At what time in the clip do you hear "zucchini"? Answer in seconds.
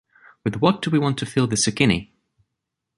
1.55-2.09